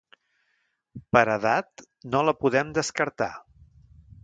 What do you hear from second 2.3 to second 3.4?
la podem descartar.